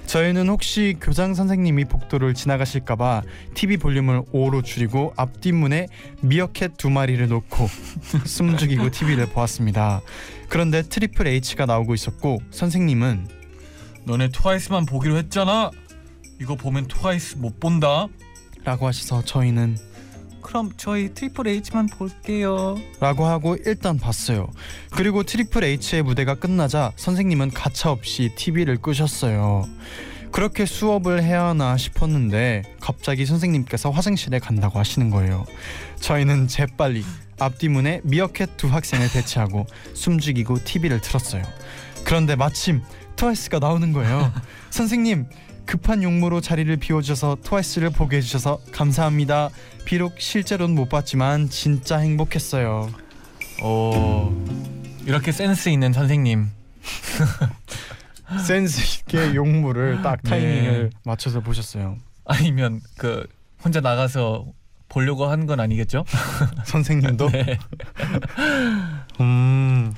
[0.05, 3.23] 저희는 혹시 교장 선생님이 복도를 지나가실까봐
[3.55, 5.87] TV 볼륨을 5로 줄이고 앞뒷문에
[6.21, 7.67] 미어캣 두 마리를 놓고
[8.25, 10.01] 숨죽이고 TV를 보았습니다.
[10.47, 13.27] 그런데 트리플 H가 나오고 있었고 선생님은
[14.05, 15.71] 너네 트와이스만 보기로 했잖아.
[16.39, 18.07] 이거 보면 트와이스 못 본다.
[18.63, 19.77] 라고 하셔서 저희는
[20.47, 22.77] 그럼 저희 트리플 H만 볼게요.
[23.01, 24.49] 라고 하고 일단 봤어요.
[24.91, 29.67] 그리고 트리플 H의 무대가 끝나자 선생님은 가차없이 TV를 끄셨어요.
[30.31, 35.45] 그렇게 수업을 해야 하나 싶었는데 갑자기 선생님께서 화장실에 간다고 하시는 거예요.
[35.99, 37.03] 저희는 재빨리
[37.39, 41.43] 앞뒤문에 미어캣 두 학생을 배치하고 숨죽이고 TV를 틀었어요.
[42.05, 42.81] 그런데 마침
[43.17, 44.31] 트와이스가 나오는 거예요.
[44.69, 45.25] 선생님
[45.67, 49.49] 급한 용무로 자리를 비워주셔서 트와이스를 보게 해주셔서 감사합니다.
[49.85, 52.89] 비록 실제로는 못 봤지만 진짜 행복했어요.
[53.63, 54.33] 오
[55.05, 56.47] 이렇게 센스 있는 선생님.
[58.45, 60.29] 센스 있게 용무를 딱 네.
[60.29, 61.97] 타이밍을 맞춰서 보셨어요.
[62.25, 63.25] 아니면 그
[63.63, 64.45] 혼자 나가서
[64.89, 66.05] 보려고 한 건 아니겠죠?
[66.65, 67.29] 선생님도.
[67.31, 67.57] 네.
[69.19, 69.93] 음.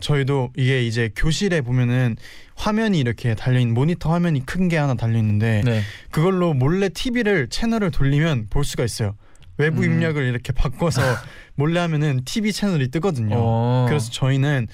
[0.00, 2.16] 저희도 이게 이제 교실에 보면은
[2.56, 5.82] 화면이 이렇게 달려 있는 모니터 화면이 큰 게 하나 달려 있는데 네.
[6.10, 9.16] 그걸로 몰래 TV를 채널을 돌리면 볼 수가 있어요.
[9.56, 9.84] 외부 음.
[9.84, 11.00] 입력을 이렇게 바꿔서
[11.54, 13.34] 몰래 하면은 TV 채널이 뜨거든요.
[13.38, 13.86] 어.
[13.88, 14.68] 그래서 저희는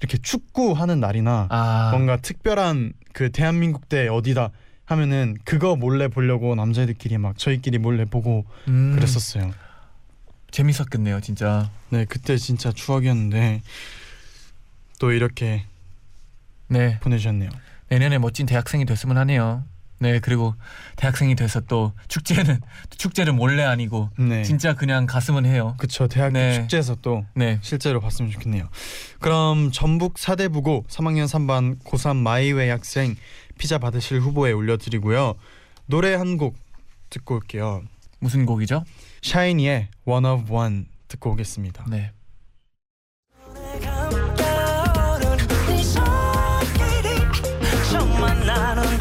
[0.00, 4.50] 이렇게 축구 하는 날이나 아 뭔가 특별한 그 대한민국 대 어디다
[4.86, 9.52] 하면은 그거 몰래 보려고 남자애들끼리 막 저희끼리 몰래 보고 음, 그랬었어요.
[10.50, 11.70] 재밌었겠네요, 진짜.
[11.90, 13.62] 네 그때 진짜 추억이었는데
[14.98, 15.64] 또 이렇게
[16.68, 16.98] 네.
[17.00, 17.50] 보내주셨네요.
[17.88, 19.64] 내년에 멋진 대학생이 됐으면 하네요.
[20.00, 20.54] 네, 그리고
[20.96, 24.42] 대학생이 돼서 또 축제는 또 축제를 몰래 아니고 네.
[24.42, 25.76] 진짜 그냥 갔으면 해요.
[25.78, 26.54] 그쵸 대학교 네.
[26.54, 27.58] 축제에서 또 네.
[27.62, 28.68] 실제로 봤으면 좋겠네요.
[29.20, 33.16] 그럼 전북 사대부고 3학년 3반 고3 마이웨이 학생
[33.56, 35.34] 피자 받으실 후보에 올려드리고요.
[35.86, 36.56] 노래 한 곡
[37.10, 37.82] 듣고 올게요.
[38.18, 38.84] 무슨 곡이죠?
[39.22, 41.84] 샤이니의 One of One 듣고 오겠습니다.
[41.88, 41.96] 네.
[41.98, 42.10] 네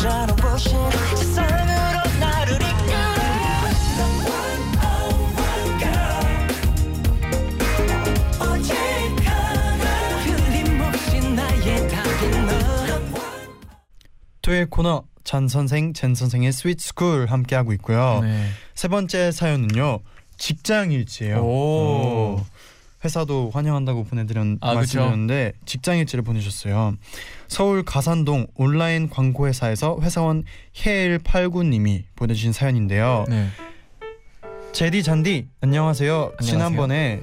[0.03, 1.49] 세상으로
[2.19, 2.93] 나를 이끌어
[14.41, 18.19] 토요일 코너 쟌 선생, 잰 선생의 Sweet School 함께 하고 있고요.
[18.21, 18.49] 네.
[18.75, 20.01] 세 번째 사연은요.
[20.37, 21.37] 직장 일지예요.
[21.37, 21.45] 오.
[21.45, 22.41] 오.
[23.03, 26.95] 회사도 환영한다고 보내드렸 아, 말씀드렸는데 직장 일지를 보내셨어요.
[27.47, 30.43] 서울 가산동 온라인 광고 회사에서 회사원
[30.85, 33.25] 해일 89님이 보내주신 사연인데요.
[33.27, 33.47] 네.
[34.71, 36.13] 제디 잔디 안녕하세요.
[36.13, 36.37] 안녕하세요.
[36.41, 37.21] 지난번에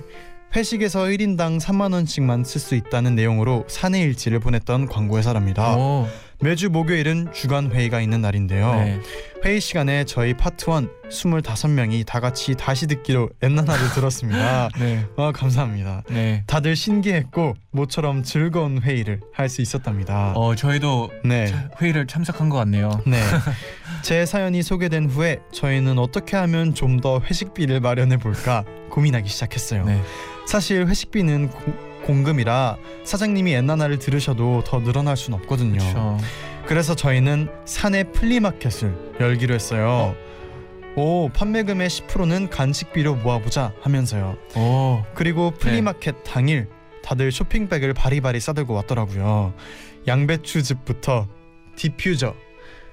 [0.55, 5.77] 회식에서 1인당 3만 원씩만 쓸 수 있다는 내용으로 사내 일지를 보냈던 광고 회사랍니다.
[5.77, 6.09] 오.
[6.43, 8.73] 매주 목요일은 주간 회의가 있는 날인데요.
[8.77, 9.01] 네.
[9.45, 14.69] 회의 시간에 저희 파트 1 25명이 다 같이 다시 듣기로 엔나나를 들었습니다.
[14.79, 15.05] 네.
[15.19, 16.03] 아, 감사합니다.
[16.09, 16.43] 네.
[16.47, 20.33] 다들 신기했고 모처럼 즐거운 회의를 할 수 있었답니다.
[20.35, 21.47] 어, 저희도 네.
[21.49, 23.03] 차- 회의를 참석한 것 같네요.
[23.07, 23.21] 네.
[24.03, 29.85] 제 사연이 소개된 후에 저희는 어떻게 하면 좀 더 회식비를 마련해 볼까 고민하기 시작했어요.
[29.85, 30.01] 네.
[30.47, 35.79] 사실 회식비는 고- 공금이라 사장님이 엔나나를 들으셔도 더 늘어날 순 없거든요.
[35.79, 36.19] 그렇죠.
[36.67, 40.17] 그래서 저희는 사내 flea market을 열기로 했어요.
[40.97, 44.37] 오 판매금의 10%는 간식비로 모아보자 하면서요.
[44.57, 45.05] 오.
[45.15, 46.69] 그리고 flea market 당일
[47.05, 49.55] 다들 쇼핑백을 바리바리 싸들고 왔더라고요.
[50.09, 51.29] 양배추즙부터
[51.77, 52.35] 디퓨저,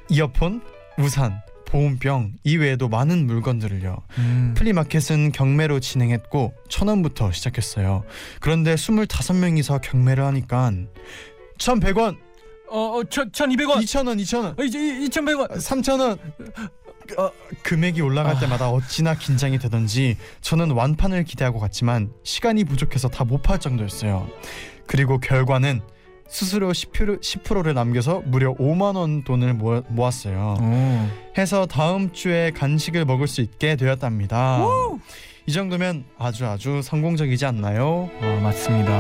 [0.10, 0.62] 이어폰,
[1.00, 3.98] 우산, 보온병 이외에도 많은 물건들을요.
[4.18, 4.54] 음.
[4.58, 8.04] flea market은 경매로 진행했고 천 원부터 시작했어요.
[8.40, 10.72] 그런데 25명이서 경매를 하니까
[11.60, 12.18] 1,100원,
[12.70, 13.76] 어, 어, 천, 1,200원.
[13.82, 15.50] 2,000원, 2,000원, 어, 이제 2,100원.
[15.58, 16.18] 3,000원.
[17.18, 17.32] 어,
[17.64, 18.40] 금액이 올라갈 아.
[18.40, 24.28] 때마다 어찌나 긴장이 되던지 저는 완판을 기대하고 갔지만 시간이 부족해서 다 못 팔 정도였어요.
[24.88, 25.82] 그리고 결과는
[26.28, 30.58] 수수료 10%, 10%를 남겨서 무려 5만 원 돈을 모았어요.
[30.60, 31.38] 오.
[31.38, 34.60] 해서 다음 주에 간식을 먹을 수 있게 되었답니다.
[35.46, 38.10] 이 정도면 아주 아주 성공적이지 않나요?
[38.22, 38.92] 어, 맞습니다.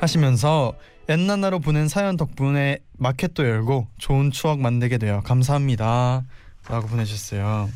[0.00, 0.74] 하시면서
[1.08, 6.24] 엔나나로 보낸 사연 덕분에 마켓도 열고 좋은 추억 만들게 되어 감사합니다.
[6.68, 7.68] 라고 보내주셨어요.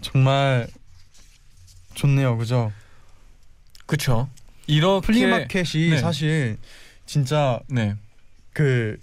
[0.00, 0.68] 정말
[1.94, 2.72] 좋네요, 그죠?
[3.86, 4.28] 그렇죠.
[4.68, 5.98] 이렇게 플리마켓이 네.
[5.98, 6.56] 사실
[7.06, 7.96] 진짜 네.
[8.52, 8.98] 그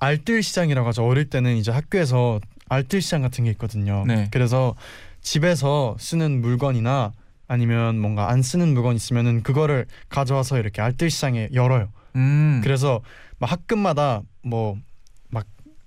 [0.00, 1.06] 알뜰 시장이라고 하죠.
[1.06, 4.04] 어릴 때는 이제 학교에서 알뜰 시장 같은 게 있거든요.
[4.06, 4.28] 네.
[4.32, 4.74] 그래서
[5.20, 7.12] 집에서 쓰는 물건이나
[7.46, 11.88] 아니면 뭔가 안 쓰는 물건 있으면은 그거를 가져와서 이렇게 알뜰 시장에 열어요.
[12.16, 12.60] 음.
[12.64, 13.02] 그래서
[13.38, 14.82] 막 학급마다 뭐막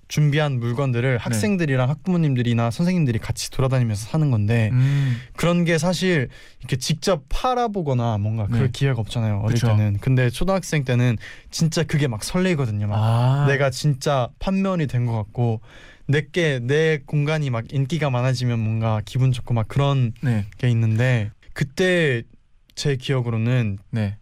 [0.08, 1.16] 준비한 물건들을 네.
[1.18, 5.20] 학생들이랑 학부모님들이나 선생님들이 같이 돌아다니면서 사는 건데 음.
[5.36, 6.28] 그런 게 사실
[6.60, 8.70] 이렇게 직접 팔아보거나 뭔가 그럴 네.
[8.72, 9.66] 기회가 없잖아요 어릴 그쵸.
[9.68, 11.18] 때는 근데 초등학생 때는
[11.50, 13.46] 진짜 그게 막 설레거든요 막 아.
[13.48, 15.60] 내가 진짜 판면이 된 것 같고
[16.06, 20.46] 내게 내 공간이 막 인기가 많아지면 뭔가 기분 좋고 막 그런 네.
[20.56, 22.22] 게 있는데 그때
[22.74, 24.16] 제 기억으로는 네.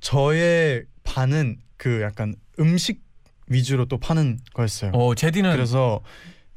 [0.00, 3.00] 저의 반은 그 약간 음식
[3.48, 4.90] 위주로 또 파는 거였어요.
[4.92, 6.00] 어, 제디는 그래서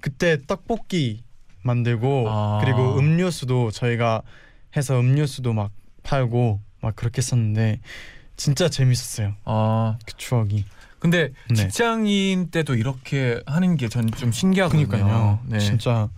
[0.01, 1.23] 그때 떡볶이
[1.63, 2.61] 만들고 아.
[2.63, 4.21] 그리고 음료수도 저희가
[4.75, 5.71] 해서 음료수도 막
[6.03, 7.79] 팔고 막 그렇게 했었는데
[8.37, 9.33] 진짜 재밌었어요.
[9.45, 10.65] 아, 그 추억이.
[10.99, 11.55] 근데 네.
[11.55, 14.87] 직장인 때도 이렇게 하는 게 전 좀 신기하거든요.
[14.87, 15.39] 그러니까요.
[15.45, 15.59] 네.
[15.59, 16.09] 진짜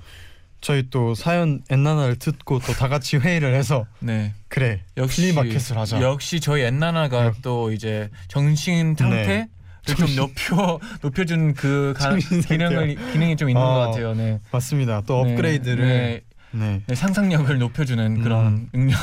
[0.62, 4.34] 저희 또 사연 엔나나를 듣고 또 다 같이 회의를 해서 네.
[4.48, 6.02] 그래 역시 플리마켓을 하자.
[6.02, 9.48] 역시 저희 엔나나가 역- 또 이제 정신 상태를 네.
[9.86, 12.16] 좀 높여 높여준 그 가.
[12.16, 14.14] 기능을 기능이 좀 있는 어, 것 같아요.
[14.14, 14.40] 네.
[14.52, 15.02] 맞습니다.
[15.06, 16.82] 또 네, 업그레이드를 네, 네.
[16.88, 18.70] 네, 상상력을 높여주는 그런 음.
[18.74, 18.98] 능력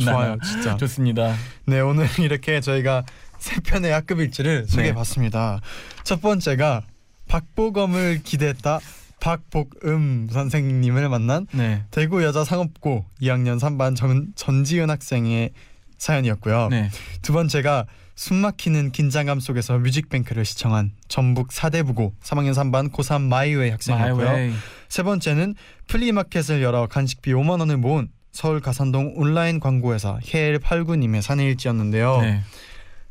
[0.00, 0.76] 좋아요, 진짜.
[0.76, 1.34] 좋습니다.
[1.66, 3.04] 네 오늘 이렇게 저희가
[3.38, 4.70] 세 편의 학급 일지를 네.
[4.70, 5.60] 소개해봤습니다.
[6.04, 6.82] 첫 번째가
[7.28, 8.80] 박보검을 기대했다
[9.20, 11.84] 박복음 선생님을 만난 네.
[11.90, 15.50] 대구 여자 상업고 2학년 3반 전, 전지은 학생의
[15.98, 16.68] 사연이었고요.
[16.70, 16.90] 네.
[17.22, 17.86] 두 번째가
[18.22, 24.26] 숨막히는 긴장감 속에서 뮤직뱅크를 시청한 전북 사대부고 3학년 3반 고3 My Way 학생이었고요.
[24.26, 24.52] My Way.
[24.88, 25.54] 세 번째는
[25.86, 32.20] flea market을 열어 간식비 5만 원을 모은 서울 가산동 온라인 광고회사 해일89님의 사내일지였는데요.
[32.22, 32.40] 네.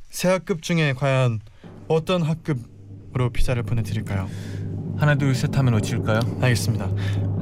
[0.09, 1.39] 세 학급 중에 과연
[1.87, 4.29] 어떤 학급으로 피자를 보내드릴까요?
[4.97, 6.19] 하나 둘 셋 하면 어칠까요?
[6.41, 6.85] 알겠습니다.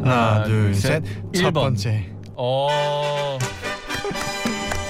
[0.03, 1.03] 하나, 하나, 둘, 둘, 셋.
[1.03, 1.23] 셋.
[1.33, 1.63] 일첫 번.
[1.63, 3.39] 번째 어.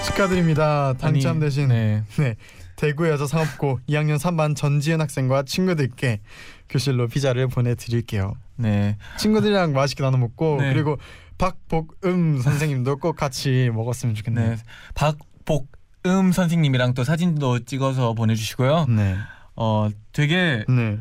[0.07, 0.93] 축하드립니다.
[0.99, 2.03] 당첨되신 네.
[2.17, 2.35] 네,
[2.75, 6.21] 대구 여자상업고 2학년 3반 전지현 학생과 친구들께
[6.69, 8.33] 교실로 피자를 보내드릴게요.
[8.57, 8.97] 네.
[9.17, 10.73] 친구들이랑 맛있게 나눠 먹고 네.
[10.73, 10.97] 그리고
[11.38, 14.51] 박복음 선생님도 꼭 같이 먹었으면 좋겠네요.
[14.51, 14.57] 네.
[14.93, 18.85] 박복음 선생님이랑 또 사진도 찍어서 보내주시고요.
[18.89, 19.15] 네,
[19.55, 20.99] 어 되게 네,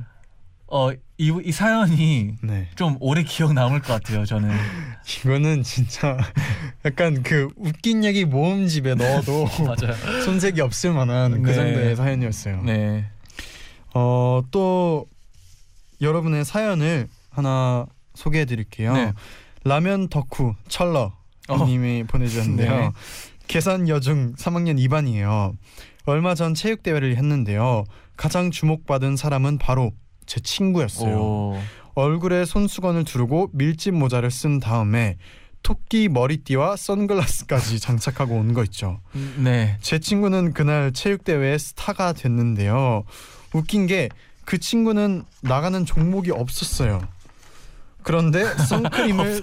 [0.67, 2.69] 어이 이 사연이 네.
[2.75, 4.25] 좀 오래 기억 남을 것 같아요.
[4.25, 4.51] 저는.
[5.21, 6.19] 이거는 진짜
[6.85, 10.23] 약간 그 웃긴 얘기 모음집에 넣어도 맞아요.
[10.25, 11.55] 손색이 없을 만한 그 네.
[11.55, 12.63] 정도의 사연이었어요.
[12.63, 13.05] 네.
[13.95, 15.07] 어, 또
[16.01, 18.95] 여러분의 사연을 하나 소개해 드릴게요.
[18.95, 19.13] 네.
[19.65, 21.13] 라면 덕후 철러
[21.49, 21.67] 어.
[21.67, 22.71] 님이 보내주셨는데요.
[22.81, 22.91] 네.
[23.47, 25.55] 계산 여중 3학년 2반이에요.
[26.07, 27.85] 얼마 전 체육 대회를 했는데요.
[28.17, 29.93] 가장 주목받은 사람은 바로
[30.27, 31.17] 제 친구였어요.
[31.17, 31.59] 오.
[31.95, 35.17] 얼굴에 손수건을 두르고 밀짚 모자를 쓴 다음에
[35.63, 39.01] 토끼 머리띠와 선글라스까지 장착하고 온 거 있죠.
[39.39, 39.79] 네.
[39.81, 43.05] 제 친구는 그날 체육 대회의 스타가 됐는데요.
[43.55, 44.09] 웃긴 게
[44.45, 47.01] 그 친구는 나가는 종목이 없었어요.
[48.05, 49.41] 그런데 선크림을.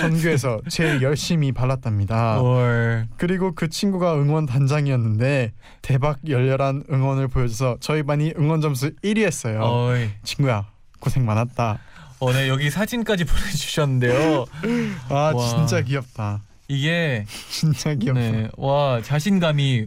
[0.00, 2.40] 전교에서 제일 열심히 발랐답니다.
[2.40, 3.06] 올.
[3.16, 9.60] 그리고 그 친구가 응원 단장이었는데 대박 열렬한 응원을 보여줘서 저희 반이 응원 점수 1위 했어요.
[9.62, 10.08] 어이.
[10.24, 10.66] 친구야
[10.98, 11.78] 고생 많았다.
[12.20, 14.46] 어, 네 여기 사진까지 보내주셨는데요.
[15.10, 15.48] 아 와.
[15.48, 16.40] 진짜 귀엽다.
[16.66, 18.20] 이게 진짜 귀엽다.
[18.20, 18.30] 네.
[18.32, 19.86] 네, 와 자신감이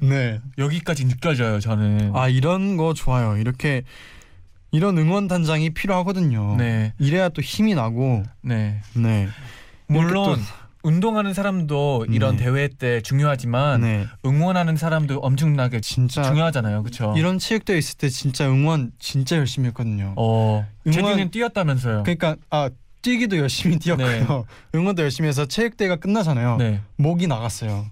[0.57, 1.59] 여기까지 느껴져요.
[1.59, 2.11] 저는.
[2.15, 3.37] 아 이런 거 좋아요.
[3.37, 3.83] 이렇게
[4.71, 6.55] 이런 응원 단장이 필요하거든요.
[6.57, 8.23] 네, 이래야 또 힘이 나고.
[8.41, 8.81] 네.
[8.95, 9.27] 네.
[9.87, 10.39] 물론
[10.83, 12.45] 운동하는 사람도 이런 네.
[12.45, 14.07] 대회 때 또, 중요하지만 네.
[14.25, 17.13] 응원하는 사람도 엄청나게 진짜 중요하잖아요, 그렇죠?
[17.17, 20.13] 이런 체육대회 있을 때 진짜 응원 진짜 열심히 했거든요.
[20.15, 22.03] 어, 응원- 뛰었다면서요?
[22.03, 22.69] 그러니까 아
[23.01, 24.45] 뛰기도 열심히 뛰었고요.
[24.73, 26.57] 응원도 열심히 해서 체육대회가 끝나잖아요.
[26.57, 26.79] 네.
[26.95, 27.85] 목이 나갔어요.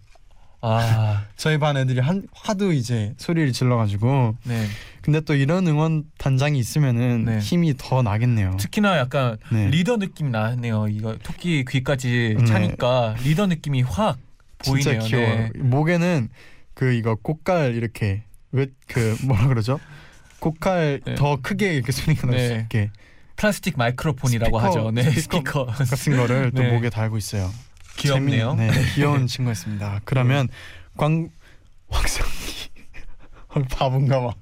[0.61, 4.65] 아, 저희 반 애들이 한 하도 이제 소리를 질러가지고 네.
[5.09, 7.39] 근데 또 이런 응원 단장이 있으면은 네.
[7.39, 8.57] 힘이 더 나겠네요.
[8.59, 9.67] 특히나 약간 네.
[9.69, 10.87] 리더 느낌 나네요.
[10.87, 12.45] 이거 토끼 귀까지 네.
[12.45, 14.19] 차니까 리더 느낌이 확
[14.61, 15.07] 진짜 보이네요.
[15.07, 15.25] 귀여워.
[15.25, 15.49] 네.
[15.55, 16.29] 목에는
[16.75, 19.79] 그 이거 고깔 이렇게 왜 그 뭐라 그러죠?
[20.39, 21.15] 고깔 네.
[21.15, 22.59] 더 크게 이렇게 소리가 날수 네.
[22.61, 22.91] 있게
[23.35, 24.91] 플라스틱 마이크로폰이라고 스피커, 하죠.
[24.91, 25.89] 네, 스피커 스피커.
[25.89, 26.71] 같은 거를 또 네.
[26.71, 27.49] 목에 달고 있어요.
[27.97, 28.55] 귀엽네요.
[28.59, 30.01] 재미- 네, 귀여운 친구였습니다.
[30.05, 30.49] 그러면
[30.97, 31.29] 광
[31.89, 32.69] 확성기
[33.71, 34.33] 바본가 봐.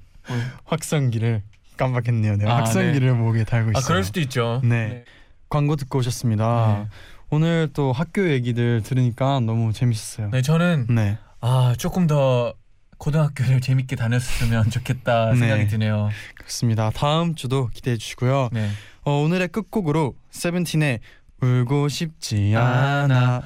[0.64, 1.42] 확성기를
[1.76, 2.36] 깜빡했네요.
[2.36, 3.82] 내가 아, 확성기를 목에 달고 있어요.
[3.82, 4.60] 아, 그럴 수도 있죠.
[4.64, 5.04] 네.
[5.48, 6.84] 광고 듣고 오셨습니다.
[6.84, 6.88] 네.
[7.30, 10.30] 오늘 또 학교 얘기들 들으니까 너무 재밌었어요.
[10.30, 11.18] 네, 저는 네.
[11.40, 12.54] 아 조금 더
[12.98, 15.68] 고등학교를 재밌게 다녔으면 좋겠다 생각이 네.
[15.68, 16.10] 드네요.
[16.34, 16.90] 그렇습니다.
[16.90, 18.48] 다음 주도 기대해 주시고요.
[18.52, 18.68] 네.
[19.04, 21.00] 어, 오늘의 끝곡으로 세븐틴의
[21.40, 23.42] 울고 싶지 않아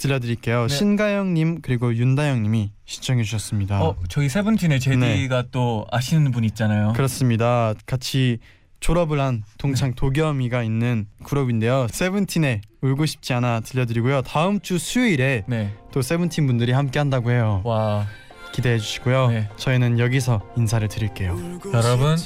[0.00, 0.66] 들려드릴게요.
[0.66, 0.74] 네.
[0.74, 3.82] 신가영님 그리고 윤다영님이 시청해 주셨습니다.
[3.82, 6.88] 어 저희 세븐틴의 제디가 또 아시는 분 있잖아요.
[6.88, 6.92] 네.
[6.94, 7.74] 그렇습니다.
[7.86, 8.38] 같이
[8.80, 11.86] 졸업을 한 동창 도겸이가 있는 그룹인데요.
[11.90, 14.22] 세븐틴의 울고 싶지 않아 들려드리고요.
[14.22, 15.74] 다음 주 수요일에 네.
[15.92, 17.60] 또 세븐틴 분들이 함께 한다고 해요.
[17.64, 18.06] 와
[18.52, 19.28] 기대해 주시고요.
[19.28, 19.48] 네.
[19.56, 21.36] 저희는 여기서 인사를 드릴게요.
[21.72, 22.16] 여러분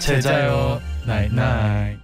[0.00, 1.98] 제자요 나잇나잇